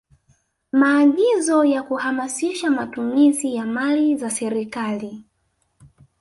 [0.71, 5.23] Maagizo ya kuhamasisha matumizi ya mali za serikali